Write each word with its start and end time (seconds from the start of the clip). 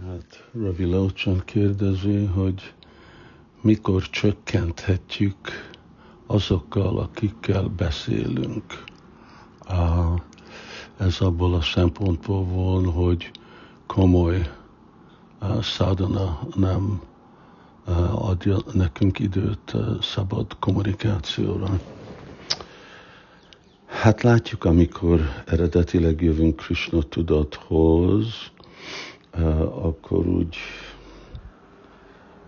Hát 0.00 0.48
Ravi 0.52 0.84
Locsan 0.84 1.42
kérdezi, 1.44 2.24
hogy 2.24 2.74
mikor 3.60 4.02
csökkenthetjük 4.10 5.36
azokkal, 6.26 6.98
akikkel 6.98 7.62
beszélünk. 7.68 8.84
Ez 10.98 11.20
abból 11.20 11.54
a 11.54 11.60
szempontból 11.60 12.44
van, 12.44 12.84
hogy 12.84 13.30
komoly 13.86 14.50
szádana 15.60 16.40
nem 16.54 17.02
adja 18.14 18.56
nekünk 18.72 19.18
időt 19.18 19.74
szabad 20.00 20.56
kommunikációra. 20.58 21.80
Hát 23.86 24.22
látjuk, 24.22 24.64
amikor 24.64 25.20
eredetileg 25.46 26.20
jövünk 26.22 26.56
Krishna 26.56 27.02
tudathoz, 27.02 28.50
akkor 29.82 30.26
úgy 30.26 30.56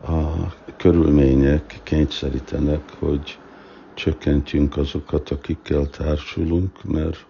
a 0.07 0.53
körülmények 0.77 1.81
kényszerítenek, 1.83 2.91
hogy 2.99 3.39
csökkentjünk 3.95 4.77
azokat, 4.77 5.31
akikkel 5.31 5.87
társulunk, 5.91 6.85
mert 6.85 7.27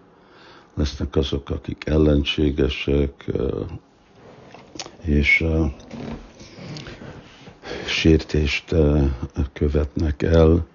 lesznek 0.73 1.15
azok, 1.15 1.49
akik 1.49 1.83
ellenségesek, 1.85 3.25
és 5.01 5.45
sértést 7.85 8.75
követnek 9.53 10.21
el, 10.21 10.65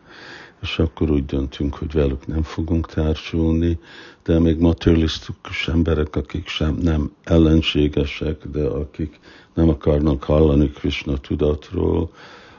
és 0.62 0.78
akkor 0.78 1.10
úgy 1.10 1.24
döntünk, 1.24 1.74
hogy 1.74 1.92
velük 1.92 2.26
nem 2.26 2.42
fogunk 2.42 2.86
társulni, 2.86 3.78
de 4.22 4.38
még 4.38 4.58
materialisztikus 4.58 5.68
emberek, 5.68 6.16
akik 6.16 6.48
sem 6.48 6.74
nem 6.74 7.12
ellenségesek, 7.24 8.46
de 8.46 8.64
akik 8.64 9.20
nem 9.54 9.68
akarnak 9.68 10.22
hallani 10.22 10.70
Krishna 10.70 11.18
tudatról, 11.18 12.10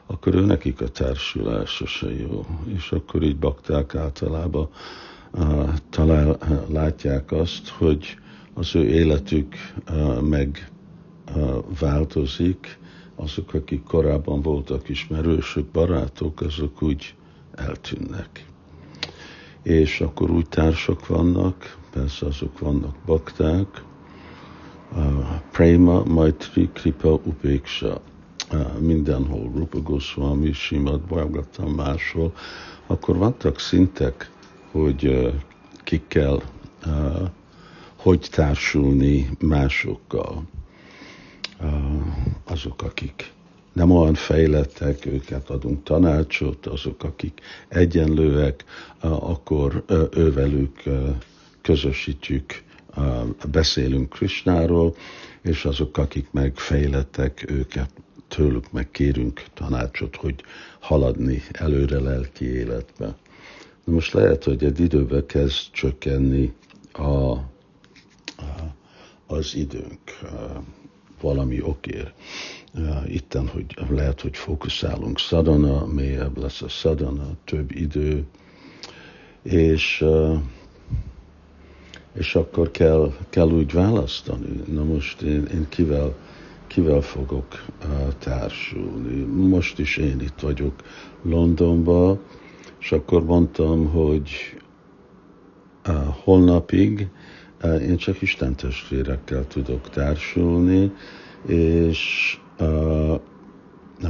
akkor 0.06 0.36
ő 0.36 0.46
nekik 0.46 0.82
a 0.82 0.88
társulása 0.88 1.86
se 1.86 2.14
jó. 2.20 2.46
És 2.76 2.92
akkor 2.92 3.24
így 3.24 3.38
bakták 3.38 3.96
általában 3.96 4.70
uh, 5.32 5.70
talál, 5.90 6.30
uh, 6.30 6.70
látják 6.70 7.32
azt, 7.32 7.70
hogy 7.70 8.18
az 8.54 8.76
ő 8.76 8.84
életük 8.88 9.56
uh, 9.90 10.22
meg 10.22 10.72
uh, 11.36 11.58
változik, 11.80 12.80
azok, 13.16 13.54
akik 13.54 13.84
korábban 13.84 14.42
voltak 14.42 14.90
ismerősök, 14.90 15.66
barátok, 15.66 16.42
azok 16.42 16.82
úgy 16.82 17.16
eltűnnek. 17.56 18.46
És 19.64 20.02
akkor 20.02 20.30
úgy 20.32 20.48
társak 20.48 21.08
vannak, 21.08 21.78
persze 21.92 22.26
azok 22.26 22.60
vannak 22.60 22.96
bakták, 23.06 23.84
uh, 24.96 25.42
Prema, 25.52 26.04
Maitri, 26.04 26.70
Kripa, 26.74 27.10
Upéksa, 27.12 28.02
uh, 28.52 28.80
mindenhol, 28.80 29.52
Rupa 29.56 29.82
Goswami, 29.82 30.52
Simad, 30.52 31.02
Bhagavatam, 31.02 31.74
máshol, 31.74 32.34
akkor 32.88 33.18
vannak 33.18 33.60
szintek, 33.60 34.32
hogy 34.72 35.08
uh, 35.08 35.34
kikkel, 35.84 36.42
uh, 36.86 37.30
hogy 37.96 38.28
társulni 38.32 39.30
másokkal. 39.40 40.44
Uh, 41.62 42.06
azok, 42.46 42.82
akik 42.82 43.32
nem 43.74 43.92
olyan 43.92 44.14
fejlettek, 44.14 45.06
őket 45.06 45.50
adunk 45.50 45.84
tanácsot, 45.84 46.66
azok, 46.66 47.04
akik 47.04 47.40
egyenlőek, 47.68 48.64
akkor 49.00 49.84
ővelük 50.16 50.84
közösítjük, 51.62 52.64
beszélünk 53.52 54.10
Krisnáról, 54.10 54.96
és 55.42 55.66
azok, 55.66 55.98
akik 55.98 56.32
meg 56.32 56.56
fejlettek, 56.56 57.46
őket 57.50 57.90
tőlük 58.28 58.72
megkérünk 58.72 59.44
tanácsot, 59.54 60.16
hogy 60.16 60.44
haladni 60.80 61.42
előre 61.52 62.00
lelki 62.00 62.46
életbe. 62.46 63.16
Na 63.84 63.94
most 63.94 64.14
lehet, 64.14 64.44
hogy 64.44 64.64
egy 64.64 64.80
időben 64.80 65.26
kezd 65.26 65.72
csökkenni 65.72 66.54
a, 66.92 67.02
a, 67.02 67.44
az 69.28 69.56
időnk 69.56 70.20
valami 71.22 71.62
okért 71.62 72.14
itten, 73.08 73.48
hogy 73.48 73.66
lehet, 73.90 74.22
hogy 74.22 74.38
fókuszálunk 74.38 75.20
szadana, 75.20 75.86
mélyebb 75.86 76.38
lesz 76.38 76.62
a 76.62 76.70
szadana, 76.70 77.28
több 77.46 77.72
idő, 77.76 78.26
és, 79.44 80.06
és 82.14 82.36
akkor 82.36 82.72
kell, 82.72 83.14
kell 83.30 83.48
úgy 83.48 83.72
választani. 83.72 84.64
Na 84.72 84.84
most 84.84 85.22
én, 85.22 85.46
én 85.46 85.66
kivel, 85.70 86.16
kivel 86.68 87.02
fogok 87.02 87.66
társulni. 88.20 89.24
Most 89.24 89.80
is 89.80 89.98
én 89.98 90.20
itt 90.20 90.40
vagyok 90.40 90.74
Londonban, 91.22 92.20
és 92.80 92.92
akkor 92.92 93.26
mondtam, 93.26 93.88
hogy 93.88 94.30
holnapig 96.24 97.08
én 97.64 97.98
csak 97.98 98.22
Isten 98.22 98.56
testvérekkel 98.56 99.48
tudok 99.48 99.90
társulni, 99.90 100.92
és 101.48 102.38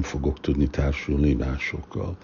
nem 0.02 0.10
fogok 0.10 0.40
tudni 0.40 0.68
társulni 0.68 1.34
másokkal. 1.34 2.18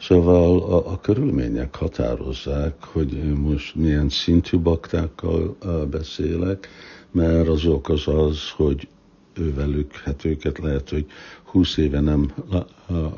Szóval 0.00 0.58
a, 0.62 0.92
a 0.92 1.00
körülmények 1.00 1.74
határozzák, 1.74 2.84
hogy 2.84 3.32
most 3.34 3.74
milyen 3.74 4.08
szintű 4.08 4.58
baktákkal 4.58 5.56
beszélek, 5.90 6.68
mert 7.10 7.48
azok 7.48 7.88
az 7.88 8.08
az, 8.08 8.50
hogy 8.50 8.88
ővelük, 9.34 9.94
hát 9.96 10.24
őket 10.24 10.58
lehet, 10.58 10.88
hogy 10.88 11.06
húsz 11.44 11.76
éve 11.76 12.00
nem 12.00 12.32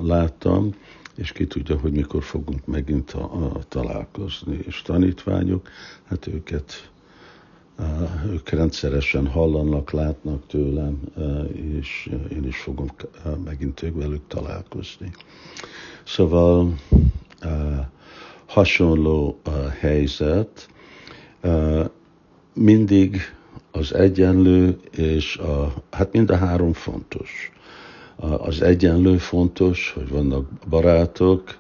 láttam, 0.01 0.75
és 1.15 1.33
ki 1.33 1.47
tudja, 1.47 1.79
hogy 1.79 1.93
mikor 1.93 2.23
fogunk 2.23 2.67
megint 2.67 3.11
a, 3.11 3.23
a, 3.23 3.59
találkozni. 3.69 4.59
És 4.67 4.83
tanítványok, 4.83 5.69
hát 6.05 6.27
őket 6.27 6.91
ők 8.31 8.49
rendszeresen 8.49 9.27
hallanak, 9.27 9.91
látnak 9.91 10.47
tőlem, 10.47 11.01
és 11.53 12.11
én 12.33 12.45
is 12.45 12.57
fogom 12.57 12.87
megint 13.45 13.83
ők 13.83 13.97
velük 13.97 14.27
találkozni. 14.27 15.11
Szóval 16.05 16.75
hasonló 18.47 19.41
helyzet, 19.79 20.69
mindig 22.55 23.21
az 23.71 23.95
egyenlő, 23.95 24.79
és 24.97 25.37
a, 25.37 25.73
hát 25.91 26.13
mind 26.13 26.31
a 26.31 26.37
három 26.37 26.73
fontos. 26.73 27.53
Az 28.17 28.63
egyenlő 28.63 29.19
fontos, 29.19 29.93
hogy 29.93 30.09
vannak 30.09 30.49
barátok, 30.69 31.59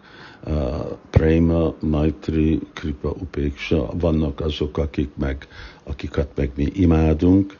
Prema, 1.10 1.74
Maitri, 1.80 2.60
Kripa, 2.72 3.08
Upéksa, 3.08 3.90
vannak 3.98 4.40
azok, 4.40 4.78
akik 4.78 5.10
meg, 5.16 5.48
akiket 5.84 6.28
meg 6.34 6.50
mi 6.54 6.70
imádunk, 6.74 7.56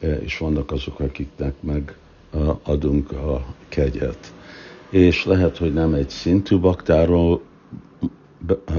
e, 0.00 0.14
és 0.14 0.38
vannak 0.38 0.70
azok, 0.70 1.00
akiknek 1.00 1.54
meg 1.60 1.96
adunk 2.62 3.12
a 3.12 3.44
kegyet. 3.68 4.32
És 4.90 5.24
lehet, 5.24 5.56
hogy 5.56 5.72
nem 5.72 5.94
egy 5.94 6.08
szintű 6.08 6.58
baktáról 6.58 7.42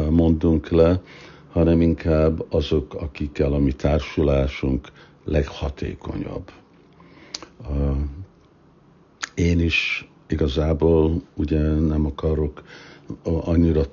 mondunk 0.09 0.69
le, 0.69 1.01
hanem 1.51 1.81
inkább 1.81 2.45
azok, 2.53 2.93
akikkel 2.93 3.53
a 3.53 3.57
mi 3.57 3.71
társulásunk 3.71 4.87
leghatékonyabb. 5.25 6.51
Én 9.35 9.59
is 9.59 10.09
igazából 10.27 11.21
ugye 11.33 11.61
nem 11.61 12.05
akarok 12.05 12.63
annyira 13.23 13.83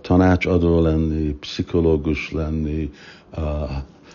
tanácsadó 0.00 0.80
lenni, 0.80 1.32
pszichológus 1.32 2.32
lenni, 2.32 2.90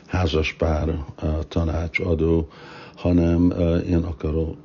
házaspár 0.07 1.05
tanácsadó, 1.47 2.47
hanem 2.95 3.53
én 3.87 4.03
akarok 4.03 4.57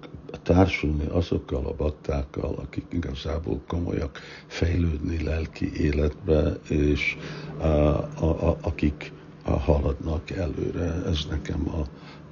társulni 0.43 1.07
azokkal 1.07 1.67
a 1.67 1.75
baktákkal, 1.77 2.55
akik 2.55 2.85
igazából 2.89 3.61
komolyak 3.67 4.21
fejlődni 4.47 5.23
lelki 5.23 5.73
életbe, 5.83 6.53
és 6.69 7.17
a, 7.59 7.67
a, 7.67 8.49
a, 8.49 8.57
akik 8.61 9.13
haladnak 9.45 10.31
előre. 10.31 11.03
Ez 11.07 11.19
nekem 11.31 11.69
a, 11.69 11.81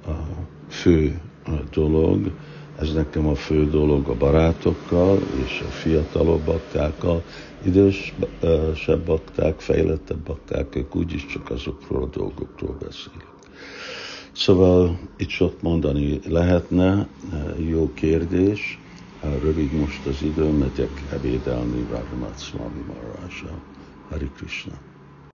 a 0.09 0.27
fő 0.67 1.21
dolog 1.71 2.31
ez 2.79 2.93
nekem 2.93 3.27
a 3.27 3.35
fő 3.35 3.69
dolog 3.69 4.07
a 4.07 4.15
barátokkal 4.17 5.19
és 5.45 5.63
a 5.67 5.71
fiatalabb 5.71 6.41
baktákkal, 6.41 7.23
idősebb 7.63 9.05
bakták, 9.05 9.59
fejlettebb 9.59 10.19
bakták, 10.19 10.75
ők 10.75 10.95
úgyis 10.95 11.25
csak 11.25 11.49
azokról 11.49 12.03
a 12.03 12.07
dolgokról 12.07 12.77
beszélnek. 12.79 13.31
Szóval 14.31 14.99
itt 15.17 15.29
sok 15.29 15.61
mondani 15.61 16.19
lehetne, 16.27 17.07
jó 17.57 17.93
kérdés, 17.93 18.79
rövid 19.41 19.71
most 19.73 20.05
az 20.05 20.21
idő, 20.21 20.49
megyek 20.49 21.03
ebédelni 21.11 21.87
Raghunath 21.91 22.39
Swami 22.39 22.83
Maharajra. 22.87 23.61
Hari 24.09 24.29
Krishna. 24.35 24.92